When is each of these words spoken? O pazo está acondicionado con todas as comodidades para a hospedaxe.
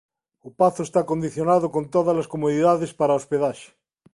O 0.47 0.49
pazo 0.59 0.81
está 0.83 0.99
acondicionado 1.01 1.67
con 1.75 1.83
todas 1.95 2.15
as 2.21 2.29
comodidades 2.33 2.91
para 2.99 3.11
a 3.13 3.19
hospedaxe. 3.19 3.69